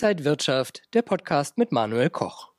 Inside 0.00 0.24
Wirtschaft, 0.24 0.82
der 0.94 1.02
Podcast 1.02 1.58
mit 1.58 1.72
Manuel 1.72 2.08
Koch. 2.08 2.52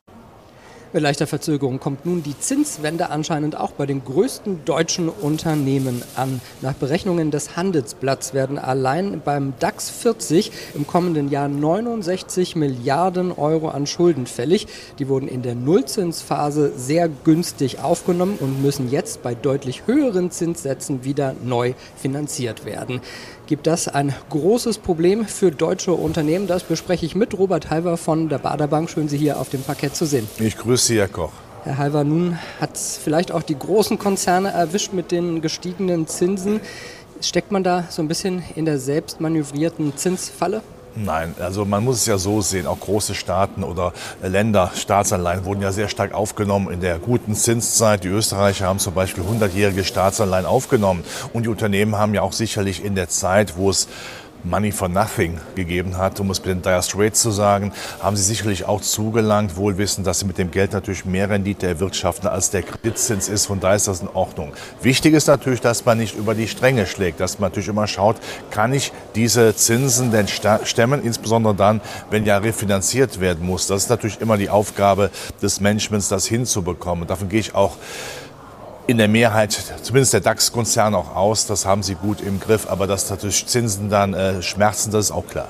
Mit 0.92 1.04
leichter 1.04 1.26
Verzögerung 1.26 1.80
kommt 1.80 2.06
nun 2.06 2.22
die 2.22 2.38
Zinswende 2.38 3.12
anscheinend 3.12 3.56
auch 3.56 3.72
bei 3.72 3.86
den 3.86 4.04
größten 4.04 4.66
deutschen 4.66 5.08
Unternehmen 5.08 6.02
an. 6.16 6.42
Nach 6.62 6.74
Berechnungen 6.74 7.32
des 7.32 7.56
Handelsblatts 7.56 8.34
werden 8.34 8.58
allein 8.58 9.22
beim 9.24 9.54
DAX 9.60 9.90
40 9.90 10.52
im 10.74 10.86
kommenden 10.86 11.30
Jahr 11.30 11.48
69 11.48 12.58
Milliarden 12.58 13.32
Euro 13.32 13.70
an 13.70 13.86
Schulden 13.86 14.26
fällig. 14.26 14.68
Die 14.98 15.08
wurden 15.08 15.30
in 15.30 15.42
der 15.42 15.56
Nullzinsphase 15.56 16.74
sehr 16.76 17.08
günstig 17.08 17.80
aufgenommen 17.80 18.38
und 18.40 18.62
müssen 18.62 18.92
jetzt 18.92 19.22
bei 19.22 19.36
deutlich 19.36 19.84
höheren 19.86 20.32
Zinssätzen 20.32 21.06
wieder 21.06 21.36
neu 21.42 21.74
finanziert 21.96 22.66
werden 22.66 23.00
gibt 23.50 23.66
das 23.66 23.88
ein 23.88 24.14
großes 24.30 24.78
Problem 24.78 25.26
für 25.26 25.50
deutsche 25.50 25.92
Unternehmen. 25.94 26.46
Das 26.46 26.62
bespreche 26.62 27.08
ich 27.08 27.16
mit 27.16 27.36
Robert 27.36 27.72
Halver 27.72 27.98
von 27.98 28.30
der 28.30 28.38
Baderbank. 28.38 28.92
Schön, 28.92 29.10
Sie 29.10 29.18
hier 29.18 29.40
auf 29.40 29.50
dem 29.50 29.64
Parkett 29.64 29.96
zu 29.96 30.06
sehen. 30.06 30.30
Ich 30.38 30.56
grüße 30.56 30.86
Sie, 30.86 31.00
Herr 31.00 31.08
Koch. 31.08 31.32
Herr 31.64 31.80
Halver, 31.80 32.04
nun 32.04 32.38
hat 32.62 32.76
es 32.76 33.00
vielleicht 33.04 33.32
auch 33.32 33.42
die 33.42 33.58
großen 33.58 33.98
Konzerne 33.98 34.52
erwischt 34.52 34.94
mit 34.94 35.12
den 35.12 35.42
gestiegenen 35.42 36.06
Zinsen. 36.06 36.62
Steckt 37.22 37.52
man 37.52 37.64
da 37.64 37.86
so 37.90 38.04
ein 38.04 38.08
bisschen 38.08 38.44
in 38.56 38.66
der 38.66 38.78
selbstmanövrierten 38.78 39.98
Zinsfalle? 39.98 40.62
Nein, 41.02 41.34
also 41.40 41.64
man 41.64 41.86
muss 41.86 41.98
es 41.98 42.06
ja 42.08 42.18
so 42.18 42.42
sehen, 42.42 42.68
auch 42.68 42.80
große 42.80 43.16
Staaten 43.16 43.64
oder 43.64 43.94
Länder, 44.22 44.72
Staatsanleihen 44.76 45.46
wurden 45.46 45.62
ja 45.62 45.72
sehr 45.72 45.88
stark 45.88 46.14
aufgenommen 46.14 46.70
in 46.70 46.82
der 46.82 47.00
guten 47.00 47.36
Zinszeit. 47.36 48.04
Die 48.04 48.10
Österreicher 48.10 48.66
haben 48.66 48.80
zum 48.80 48.96
Beispiel 48.96 49.24
100-jährige 49.24 49.86
Staatsanleihen 49.86 50.46
aufgenommen 50.46 51.06
und 51.32 51.44
die 51.44 51.50
Unternehmen 51.50 51.96
haben 51.96 52.14
ja 52.14 52.22
auch 52.22 52.34
sicherlich 52.34 52.84
in 52.84 52.96
der 52.96 53.08
Zeit, 53.08 53.56
wo 53.56 53.70
es 53.70 53.88
Money 54.44 54.72
for 54.72 54.88
Nothing 54.88 55.40
gegeben 55.56 55.98
hat, 55.98 56.20
um 56.20 56.30
es 56.32 56.40
mit 56.40 56.48
den 56.48 56.62
Dire 56.62 56.82
Straits 56.82 57.22
zu 57.22 57.32
sagen, 57.32 57.72
haben 58.02 58.16
sie 58.16 58.24
sicherlich 58.24 58.66
auch 58.66 58.82
zugelangt, 58.82 59.58
wohl 59.58 59.78
wissen, 59.78 60.04
dass 60.04 60.20
sie 60.20 60.26
mit 60.26 60.38
dem 60.38 60.52
Geld 60.52 60.74
natürlich 60.74 61.06
mehr 61.06 61.30
Rendite 61.30 61.68
erwirtschaften, 61.68 62.28
als 62.28 62.50
der 62.50 62.64
Kreditzins 62.64 63.30
ist. 63.30 63.48
Von 63.48 63.60
daher 63.60 63.76
ist 63.76 63.88
das 63.88 64.02
in 64.02 64.08
Ordnung. 64.08 64.54
Wichtig 64.82 65.14
ist 65.14 65.28
natürlich, 65.28 65.62
dass 65.62 65.86
man 65.86 65.98
nicht 65.98 66.16
über 66.16 66.36
die 66.36 66.48
Stränge 66.48 66.86
schlägt, 66.86 67.20
dass 67.20 67.40
man 67.40 67.50
natürlich 67.50 67.70
immer 67.70 67.88
schaut, 67.88 68.18
kann 68.52 68.74
ich 68.74 68.92
diese 69.16 69.56
Zinsen 69.56 70.12
denn 70.12 70.28
stemmen, 70.28 71.04
insbesondere 71.04 71.56
dann, 71.56 71.82
wenn 72.10 72.26
ja 72.26 72.38
refinanziert 72.38 73.20
werden 73.20 73.46
muss. 73.46 73.68
Das 73.68 73.84
ist 73.84 73.90
natürlich 73.90 74.22
immer 74.22 74.38
die 74.38 74.50
Aufgabe 74.50 75.12
des 75.42 75.60
Managements, 75.60 76.10
das 76.10 76.26
hinzubekommen. 76.26 77.04
Und 77.04 77.10
davon 77.10 77.30
gehe 77.30 77.40
ich 77.40 77.56
auch 77.56 77.78
in 78.90 78.98
der 78.98 79.08
Mehrheit, 79.08 79.56
zumindest 79.84 80.14
der 80.14 80.22
DAX-Konzern 80.22 80.96
auch 80.96 81.16
aus. 81.16 81.46
Das 81.46 81.64
haben 81.64 81.84
sie 81.84 81.94
gut 81.94 82.22
im 82.22 82.40
Griff. 82.40 82.68
Aber 82.68 82.88
dass 82.88 83.08
natürlich 83.12 83.46
Zinsen 83.46 83.92
dann 83.92 84.16
äh, 84.16 84.42
schmerzen, 84.42 84.90
das 84.92 85.06
ist 85.06 85.12
auch 85.12 85.28
klar. 85.28 85.50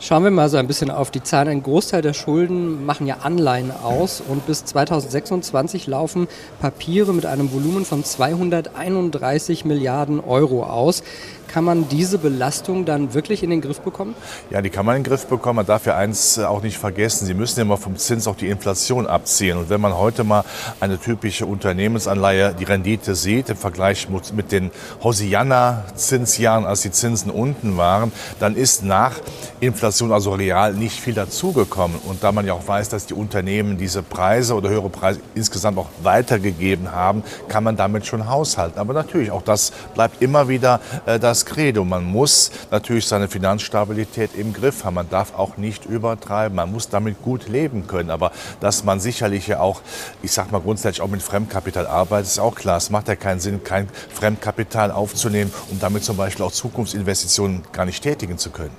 Schauen 0.00 0.24
wir 0.24 0.30
mal 0.30 0.48
so 0.48 0.56
ein 0.56 0.66
bisschen 0.66 0.90
auf 0.90 1.10
die 1.10 1.22
Zahlen. 1.22 1.48
Ein 1.48 1.62
Großteil 1.62 2.00
der 2.00 2.14
Schulden 2.14 2.86
machen 2.86 3.06
ja 3.06 3.18
Anleihen 3.22 3.70
aus 3.70 4.22
und 4.26 4.46
bis 4.46 4.64
2026 4.64 5.86
laufen 5.86 6.28
Papiere 6.60 7.12
mit 7.12 7.26
einem 7.26 7.52
Volumen 7.52 7.84
von 7.84 8.02
231 8.02 9.66
Milliarden 9.66 10.18
Euro 10.18 10.64
aus. 10.64 11.04
Kann 11.52 11.64
man 11.64 11.86
diese 11.90 12.16
Belastung 12.16 12.86
dann 12.86 13.12
wirklich 13.12 13.42
in 13.42 13.50
den 13.50 13.60
Griff 13.60 13.80
bekommen? 13.80 14.14
Ja, 14.48 14.62
die 14.62 14.70
kann 14.70 14.86
man 14.86 14.96
in 14.96 15.02
den 15.02 15.10
Griff 15.10 15.26
bekommen. 15.26 15.56
Man 15.56 15.66
darf 15.66 15.84
ja 15.84 15.94
eins 15.98 16.38
auch 16.38 16.62
nicht 16.62 16.78
vergessen. 16.78 17.26
Sie 17.26 17.34
müssen 17.34 17.58
ja 17.58 17.66
mal 17.66 17.76
vom 17.76 17.98
Zins 17.98 18.26
auch 18.26 18.36
die 18.36 18.48
Inflation 18.48 19.06
abziehen. 19.06 19.58
Und 19.58 19.68
wenn 19.68 19.78
man 19.78 19.98
heute 19.98 20.24
mal 20.24 20.44
eine 20.80 20.98
typische 20.98 21.44
Unternehmensanleihe, 21.44 22.54
die 22.58 22.64
Rendite 22.64 23.14
sieht, 23.14 23.50
im 23.50 23.58
Vergleich 23.58 24.08
mit 24.34 24.50
den 24.50 24.70
Hosianna-Zinsjahren, 25.02 26.64
als 26.64 26.80
die 26.80 26.90
Zinsen 26.90 27.30
unten 27.30 27.76
waren, 27.76 28.12
dann 28.40 28.56
ist 28.56 28.82
nach 28.82 29.20
Inflation, 29.60 30.10
also 30.10 30.32
real, 30.32 30.72
nicht 30.72 30.98
viel 30.98 31.12
dazugekommen. 31.12 31.98
Und 32.06 32.24
da 32.24 32.32
man 32.32 32.46
ja 32.46 32.54
auch 32.54 32.66
weiß, 32.66 32.88
dass 32.88 33.04
die 33.04 33.14
Unternehmen 33.14 33.76
diese 33.76 34.02
Preise 34.02 34.54
oder 34.54 34.70
höhere 34.70 34.88
Preise 34.88 35.20
insgesamt 35.34 35.76
auch 35.76 35.90
weitergegeben 36.02 36.92
haben, 36.92 37.22
kann 37.48 37.62
man 37.62 37.76
damit 37.76 38.06
schon 38.06 38.26
haushalten. 38.26 38.78
Aber 38.78 38.94
natürlich, 38.94 39.30
auch 39.30 39.42
das 39.42 39.72
bleibt 39.92 40.22
immer 40.22 40.48
wieder 40.48 40.80
äh, 41.04 41.18
das 41.18 41.41
das 41.42 41.46
Credo. 41.46 41.84
Man 41.84 42.04
muss 42.04 42.50
natürlich 42.70 43.06
seine 43.06 43.28
Finanzstabilität 43.28 44.30
im 44.34 44.52
Griff 44.52 44.84
haben. 44.84 44.94
Man 44.94 45.08
darf 45.08 45.34
auch 45.34 45.56
nicht 45.56 45.84
übertreiben. 45.84 46.56
Man 46.56 46.72
muss 46.72 46.88
damit 46.88 47.22
gut 47.22 47.48
leben 47.48 47.86
können. 47.86 48.10
Aber 48.10 48.32
dass 48.60 48.84
man 48.84 49.00
sicherlich 49.00 49.46
ja 49.46 49.60
auch, 49.60 49.82
ich 50.22 50.32
sag 50.32 50.52
mal 50.52 50.60
grundsätzlich 50.60 51.02
auch 51.02 51.08
mit 51.08 51.22
Fremdkapital 51.22 51.86
arbeitet, 51.86 52.28
ist 52.28 52.38
auch 52.38 52.54
klar. 52.54 52.76
Es 52.76 52.90
macht 52.90 53.08
ja 53.08 53.16
keinen 53.16 53.40
Sinn, 53.40 53.64
kein 53.64 53.88
Fremdkapital 54.14 54.90
aufzunehmen, 54.90 55.52
um 55.70 55.80
damit 55.80 56.04
zum 56.04 56.16
Beispiel 56.16 56.44
auch 56.44 56.52
Zukunftsinvestitionen 56.52 57.62
gar 57.72 57.84
nicht 57.86 58.02
tätigen 58.02 58.38
zu 58.38 58.50
können. 58.50 58.74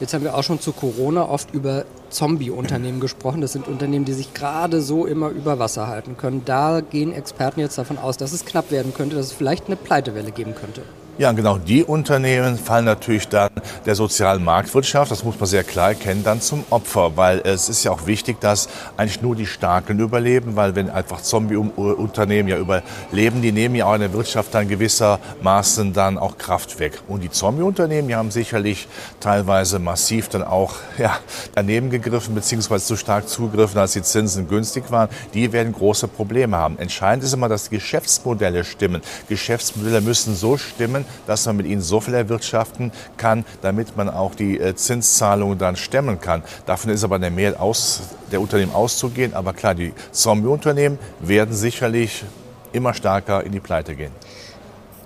Jetzt 0.00 0.14
haben 0.14 0.24
wir 0.24 0.34
auch 0.34 0.42
schon 0.42 0.60
zu 0.60 0.72
Corona 0.72 1.28
oft 1.28 1.52
über 1.52 1.84
Zombie-Unternehmen 2.08 3.00
gesprochen. 3.06 3.40
Das 3.40 3.52
sind 3.52 3.68
Unternehmen, 3.68 4.04
die 4.04 4.14
sich 4.14 4.32
gerade 4.34 4.80
so 4.80 5.06
immer 5.06 5.28
über 5.28 5.58
Wasser 5.58 5.88
halten 5.88 6.16
können. 6.16 6.42
Da 6.44 6.80
gehen 6.80 7.12
Experten 7.12 7.60
jetzt 7.60 7.76
davon 7.78 7.98
aus, 7.98 8.16
dass 8.16 8.32
es 8.32 8.44
knapp 8.44 8.70
werden 8.70 8.94
könnte, 8.94 9.16
dass 9.16 9.26
es 9.26 9.32
vielleicht 9.32 9.66
eine 9.66 9.76
Pleitewelle 9.76 10.32
geben 10.32 10.54
könnte. 10.54 10.82
Ja, 11.20 11.32
genau 11.32 11.58
die 11.58 11.84
Unternehmen 11.84 12.56
fallen 12.56 12.86
natürlich 12.86 13.28
dann 13.28 13.50
der 13.84 13.94
sozialen 13.94 14.42
Marktwirtschaft, 14.42 15.10
das 15.10 15.22
muss 15.22 15.38
man 15.38 15.46
sehr 15.46 15.64
klar 15.64 15.90
erkennen, 15.90 16.24
dann 16.24 16.40
zum 16.40 16.64
Opfer, 16.70 17.14
weil 17.14 17.40
es 17.44 17.68
ist 17.68 17.84
ja 17.84 17.90
auch 17.90 18.06
wichtig, 18.06 18.40
dass 18.40 18.70
eigentlich 18.96 19.20
nur 19.20 19.36
die 19.36 19.44
Starken 19.44 19.98
überleben, 19.98 20.56
weil 20.56 20.74
wenn 20.76 20.88
einfach 20.88 21.20
Zombie-Unternehmen 21.20 22.48
ja 22.48 22.56
überleben, 22.56 23.42
die 23.42 23.52
nehmen 23.52 23.74
ja 23.74 23.84
auch 23.84 23.96
in 23.96 24.00
der 24.00 24.14
Wirtschaft 24.14 24.54
dann 24.54 24.66
gewissermaßen 24.66 25.92
dann 25.92 26.16
auch 26.16 26.38
Kraft 26.38 26.78
weg. 26.78 27.02
Und 27.06 27.22
die 27.22 27.30
Zombie-Unternehmen, 27.30 28.08
die 28.08 28.14
haben 28.14 28.30
sicherlich 28.30 28.88
teilweise 29.20 29.78
massiv 29.78 30.30
dann 30.30 30.42
auch 30.42 30.76
ja, 30.96 31.18
daneben 31.54 31.90
gegriffen, 31.90 32.34
beziehungsweise 32.34 32.86
zu 32.86 32.96
stark 32.96 33.28
zugegriffen, 33.28 33.78
als 33.78 33.92
die 33.92 34.00
Zinsen 34.00 34.48
günstig 34.48 34.90
waren. 34.90 35.10
Die 35.34 35.52
werden 35.52 35.74
große 35.74 36.08
Probleme 36.08 36.56
haben. 36.56 36.78
Entscheidend 36.78 37.24
ist 37.24 37.34
immer, 37.34 37.50
dass 37.50 37.64
die 37.64 37.74
Geschäftsmodelle 37.76 38.64
stimmen. 38.64 39.02
Geschäftsmodelle 39.28 40.00
müssen 40.00 40.34
so 40.34 40.56
stimmen, 40.56 41.04
dass 41.26 41.46
man 41.46 41.56
mit 41.56 41.66
ihnen 41.66 41.80
so 41.80 42.00
viel 42.00 42.14
erwirtschaften 42.14 42.92
kann, 43.16 43.44
damit 43.62 43.96
man 43.96 44.08
auch 44.08 44.34
die 44.34 44.58
äh, 44.58 44.74
Zinszahlungen 44.74 45.58
dann 45.58 45.76
stemmen 45.76 46.20
kann. 46.20 46.42
Davon 46.66 46.90
ist 46.90 47.04
aber 47.04 47.18
der 47.18 47.30
Mehr 47.30 47.60
aus, 47.60 48.02
der 48.32 48.40
Unternehmen 48.40 48.74
auszugehen. 48.74 49.34
Aber 49.34 49.52
klar, 49.52 49.74
die 49.74 49.92
Zombie-Unternehmen 50.12 50.98
werden 51.20 51.54
sicherlich 51.54 52.24
immer 52.72 52.94
stärker 52.94 53.44
in 53.44 53.52
die 53.52 53.60
Pleite 53.60 53.94
gehen. 53.94 54.12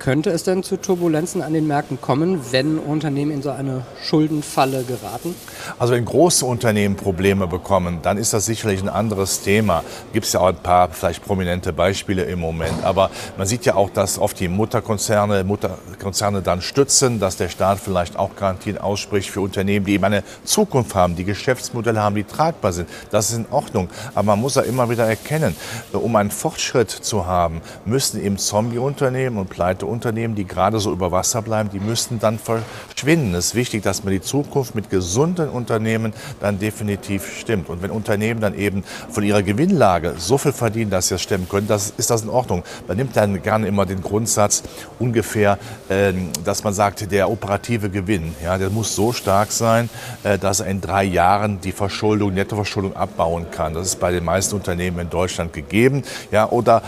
Könnte 0.04 0.28
es 0.28 0.42
denn 0.42 0.62
zu 0.62 0.76
Turbulenzen 0.76 1.40
an 1.40 1.54
den 1.54 1.66
Märkten 1.66 1.98
kommen, 1.98 2.52
wenn 2.52 2.78
Unternehmen 2.78 3.30
in 3.30 3.40
so 3.40 3.48
eine 3.48 3.86
Schuldenfalle 4.02 4.84
geraten? 4.84 5.34
Also 5.78 5.94
wenn 5.94 6.04
große 6.04 6.44
Unternehmen 6.44 6.94
Probleme 6.94 7.46
bekommen, 7.46 8.00
dann 8.02 8.18
ist 8.18 8.34
das 8.34 8.44
sicherlich 8.44 8.82
ein 8.82 8.90
anderes 8.90 9.40
Thema. 9.40 9.82
Gibt 10.12 10.26
es 10.26 10.34
ja 10.34 10.40
auch 10.40 10.48
ein 10.48 10.56
paar 10.56 10.90
vielleicht 10.90 11.24
prominente 11.24 11.72
Beispiele 11.72 12.24
im 12.24 12.38
Moment. 12.38 12.84
Aber 12.84 13.10
man 13.38 13.46
sieht 13.46 13.64
ja 13.64 13.76
auch, 13.76 13.88
dass 13.88 14.18
oft 14.18 14.38
die 14.40 14.48
Mutterkonzerne, 14.48 15.42
Mutterkonzerne 15.42 16.42
dann 16.42 16.60
stützen, 16.60 17.18
dass 17.18 17.38
der 17.38 17.48
Staat 17.48 17.80
vielleicht 17.80 18.18
auch 18.18 18.36
Garantien 18.36 18.76
ausspricht 18.76 19.30
für 19.30 19.40
Unternehmen, 19.40 19.86
die 19.86 19.94
eben 19.94 20.04
eine 20.04 20.22
Zukunft 20.44 20.94
haben, 20.94 21.16
die 21.16 21.24
Geschäftsmodelle 21.24 22.02
haben, 22.02 22.14
die 22.14 22.24
tragbar 22.24 22.74
sind. 22.74 22.90
Das 23.10 23.30
ist 23.30 23.38
in 23.38 23.46
Ordnung. 23.50 23.88
Aber 24.14 24.24
man 24.26 24.40
muss 24.42 24.56
ja 24.56 24.62
immer 24.64 24.90
wieder 24.90 25.06
erkennen, 25.06 25.56
um 25.94 26.14
einen 26.16 26.30
Fortschritt 26.30 26.90
zu 26.90 27.24
haben, 27.24 27.62
müssen 27.86 28.22
eben 28.22 28.36
Zombie-Unternehmen 28.36 29.38
und 29.38 29.48
Pleite 29.48 29.93
Unternehmen, 29.94 30.34
die 30.34 30.44
gerade 30.44 30.78
so 30.78 30.92
über 30.92 31.12
Wasser 31.12 31.42
bleiben, 31.42 31.70
die 31.72 31.80
müssten 31.80 32.18
dann 32.18 32.38
verschwinden. 32.38 33.34
Es 33.34 33.46
ist 33.46 33.54
wichtig, 33.54 33.82
dass 33.82 34.04
man 34.04 34.12
die 34.12 34.20
Zukunft 34.20 34.74
mit 34.74 34.90
gesunden 34.90 35.48
Unternehmen 35.48 36.12
dann 36.40 36.58
definitiv 36.58 37.38
stimmt. 37.38 37.68
Und 37.68 37.82
wenn 37.82 37.90
Unternehmen 37.90 38.40
dann 38.40 38.56
eben 38.58 38.84
von 39.10 39.22
ihrer 39.22 39.42
Gewinnlage 39.42 40.14
so 40.18 40.38
viel 40.38 40.52
verdienen, 40.52 40.90
dass 40.90 41.08
sie 41.08 41.14
es 41.14 41.22
stemmen 41.22 41.48
können, 41.48 41.66
das, 41.66 41.94
ist 41.96 42.10
das 42.10 42.22
in 42.22 42.28
Ordnung. 42.28 42.62
Man 42.86 42.96
nimmt 42.96 43.16
dann 43.16 43.42
gerne 43.42 43.66
immer 43.66 43.86
den 43.86 44.02
Grundsatz 44.02 44.62
ungefähr, 44.98 45.58
äh, 45.88 46.12
dass 46.44 46.64
man 46.64 46.74
sagt, 46.74 47.10
der 47.10 47.30
operative 47.30 47.90
Gewinn, 47.90 48.34
ja, 48.42 48.58
der 48.58 48.70
muss 48.70 48.94
so 48.94 49.12
stark 49.12 49.52
sein, 49.52 49.88
äh, 50.22 50.38
dass 50.38 50.60
er 50.60 50.66
in 50.66 50.80
drei 50.80 51.04
Jahren 51.04 51.60
die 51.60 51.72
Verschuldung, 51.72 52.34
Nettoverschuldung 52.34 52.96
abbauen 52.96 53.50
kann. 53.50 53.74
Das 53.74 53.86
ist 53.86 54.00
bei 54.00 54.12
den 54.12 54.24
meisten 54.24 54.54
Unternehmen 54.54 54.98
in 54.98 55.10
Deutschland 55.10 55.52
gegeben. 55.52 56.02
Ja, 56.30 56.48
oder 56.50 56.82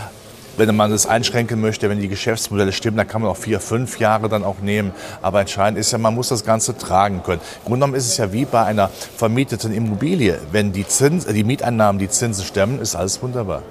wenn 0.57 0.75
man 0.75 0.91
das 0.91 1.05
einschränken 1.05 1.61
möchte, 1.61 1.89
wenn 1.89 1.99
die 1.99 2.07
Geschäftsmodelle 2.07 2.71
stimmen, 2.71 2.97
dann 2.97 3.07
kann 3.07 3.21
man 3.21 3.31
auch 3.31 3.37
vier, 3.37 3.59
fünf 3.59 3.99
Jahre 3.99 4.29
dann 4.29 4.43
auch 4.43 4.59
nehmen. 4.59 4.91
Aber 5.21 5.39
entscheidend 5.39 5.79
ist 5.79 5.91
ja, 5.91 5.97
man 5.97 6.15
muss 6.15 6.29
das 6.29 6.43
Ganze 6.43 6.77
tragen 6.77 7.23
können. 7.23 7.41
Im 7.59 7.65
Grunde 7.65 7.79
genommen 7.79 7.95
ist 7.95 8.07
es 8.07 8.17
ja 8.17 8.31
wie 8.33 8.45
bei 8.45 8.63
einer 8.63 8.89
vermieteten 9.15 9.73
Immobilie. 9.73 10.39
Wenn 10.51 10.71
die, 10.73 10.87
Zins, 10.87 11.25
die 11.25 11.43
Mieteinnahmen 11.43 11.99
die 11.99 12.09
Zinsen 12.09 12.45
stemmen, 12.45 12.79
ist 12.79 12.95
alles 12.95 13.21
wunderbar. 13.21 13.61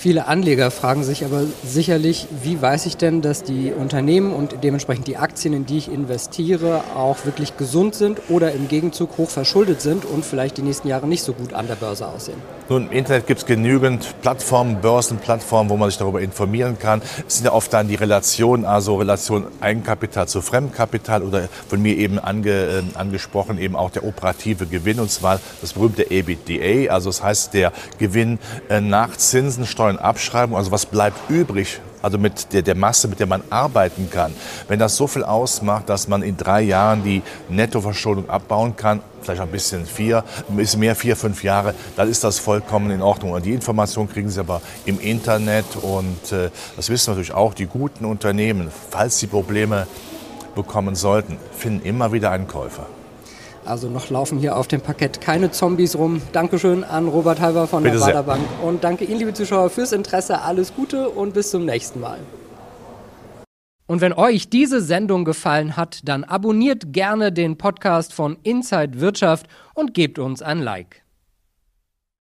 Viele 0.00 0.28
Anleger 0.28 0.70
fragen 0.70 1.04
sich 1.04 1.26
aber 1.26 1.42
sicherlich, 1.62 2.26
wie 2.42 2.62
weiß 2.62 2.86
ich 2.86 2.96
denn, 2.96 3.20
dass 3.20 3.42
die 3.42 3.70
Unternehmen 3.70 4.32
und 4.32 4.64
dementsprechend 4.64 5.06
die 5.06 5.18
Aktien, 5.18 5.52
in 5.52 5.66
die 5.66 5.76
ich 5.76 5.92
investiere, 5.92 6.84
auch 6.96 7.26
wirklich 7.26 7.58
gesund 7.58 7.94
sind 7.94 8.18
oder 8.30 8.52
im 8.52 8.66
Gegenzug 8.66 9.18
hoch 9.18 9.28
verschuldet 9.28 9.82
sind 9.82 10.06
und 10.06 10.24
vielleicht 10.24 10.56
die 10.56 10.62
nächsten 10.62 10.88
Jahre 10.88 11.06
nicht 11.06 11.22
so 11.22 11.34
gut 11.34 11.52
an 11.52 11.66
der 11.66 11.74
Börse 11.74 12.08
aussehen? 12.08 12.38
Nun, 12.70 12.86
im 12.86 12.92
Internet 12.92 13.26
gibt 13.26 13.40
es 13.40 13.46
genügend 13.46 14.14
Plattformen, 14.22 14.80
Börsenplattformen, 14.80 15.68
wo 15.68 15.76
man 15.76 15.90
sich 15.90 15.98
darüber 15.98 16.22
informieren 16.22 16.78
kann. 16.78 17.02
Es 17.26 17.34
sind 17.38 17.44
ja 17.44 17.52
oft 17.52 17.70
dann 17.72 17.88
die 17.88 17.96
Relationen, 17.96 18.64
also 18.64 18.94
Relation 18.94 19.48
Eigenkapital 19.60 20.28
zu 20.28 20.40
Fremdkapital 20.40 21.24
oder 21.24 21.48
von 21.68 21.82
mir 21.82 21.98
eben 21.98 22.20
ange, 22.20 22.50
äh, 22.50 22.82
angesprochen 22.94 23.58
eben 23.58 23.74
auch 23.74 23.90
der 23.90 24.04
operative 24.04 24.66
Gewinn 24.66 25.00
und 25.00 25.10
zwar 25.10 25.40
das 25.60 25.72
berühmte 25.72 26.12
EBITDA, 26.12 26.90
also 26.90 27.10
das 27.10 27.22
heißt 27.22 27.54
der 27.54 27.72
Gewinn 27.98 28.38
äh, 28.68 28.80
nach 28.80 29.16
Zinsen, 29.16 29.66
Steuern, 29.66 29.89
Abschreibung, 29.98 30.56
also 30.56 30.70
was 30.70 30.86
bleibt 30.86 31.18
übrig 31.30 31.80
also 32.02 32.18
mit 32.18 32.52
der, 32.52 32.62
der 32.62 32.74
Masse, 32.74 33.08
mit 33.08 33.20
der 33.20 33.26
man 33.26 33.42
arbeiten 33.50 34.08
kann. 34.10 34.32
Wenn 34.68 34.78
das 34.78 34.96
so 34.96 35.06
viel 35.06 35.24
ausmacht, 35.24 35.88
dass 35.88 36.08
man 36.08 36.22
in 36.22 36.36
drei 36.36 36.62
Jahren 36.62 37.02
die 37.02 37.22
Nettoverschuldung 37.48 38.28
abbauen 38.28 38.76
kann, 38.76 39.00
vielleicht 39.22 39.40
ein 39.40 39.50
bisschen 39.50 39.84
vier, 39.84 40.24
ein 40.48 40.66
mehr, 40.78 40.96
vier, 40.96 41.16
fünf 41.16 41.44
Jahre, 41.44 41.74
dann 41.96 42.08
ist 42.08 42.24
das 42.24 42.38
vollkommen 42.38 42.90
in 42.90 43.02
Ordnung. 43.02 43.32
Und 43.32 43.44
die 43.44 43.52
Information 43.52 44.08
kriegen 44.08 44.30
Sie 44.30 44.40
aber 44.40 44.62
im 44.86 44.98
Internet 44.98 45.76
und 45.82 46.32
äh, 46.32 46.50
das 46.76 46.88
wissen 46.88 47.10
natürlich 47.10 47.34
auch 47.34 47.54
die 47.54 47.66
guten 47.66 48.04
Unternehmen, 48.04 48.70
falls 48.90 49.18
sie 49.18 49.26
Probleme 49.26 49.86
bekommen 50.54 50.94
sollten, 50.94 51.36
finden 51.56 51.84
immer 51.86 52.12
wieder 52.12 52.30
einen 52.30 52.48
Käufer. 52.48 52.86
Also 53.64 53.88
noch 53.88 54.08
laufen 54.10 54.38
hier 54.38 54.56
auf 54.56 54.68
dem 54.68 54.80
Parkett 54.80 55.20
keine 55.20 55.50
Zombies 55.50 55.96
rum. 55.96 56.22
Dankeschön 56.32 56.82
an 56.82 57.08
Robert 57.08 57.40
Halber 57.40 57.66
von 57.66 57.82
Bitte 57.82 57.98
der 57.98 58.06
Baderbank 58.06 58.42
und 58.62 58.82
danke 58.82 59.04
Ihnen, 59.04 59.18
liebe 59.18 59.34
Zuschauer, 59.34 59.70
fürs 59.70 59.92
Interesse. 59.92 60.40
Alles 60.40 60.74
Gute 60.74 61.08
und 61.08 61.34
bis 61.34 61.50
zum 61.50 61.64
nächsten 61.64 62.00
Mal. 62.00 62.18
Und 63.86 64.00
wenn 64.00 64.12
euch 64.12 64.48
diese 64.48 64.80
Sendung 64.80 65.24
gefallen 65.24 65.76
hat, 65.76 66.00
dann 66.04 66.22
abonniert 66.22 66.92
gerne 66.92 67.32
den 67.32 67.58
Podcast 67.58 68.12
von 68.12 68.38
Inside 68.44 69.00
Wirtschaft 69.00 69.46
und 69.74 69.94
gebt 69.94 70.18
uns 70.20 70.42
ein 70.42 70.60
Like. 70.60 71.02